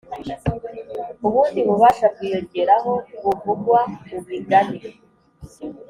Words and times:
Ubundi 1.25 1.59
bubasha 1.67 2.05
bwiyongeraho 2.13 2.93
buvugwa 3.23 3.79
mu 4.09 4.19
migani. 4.27 4.79